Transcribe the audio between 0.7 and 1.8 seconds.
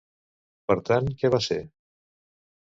Per tant, què va ser?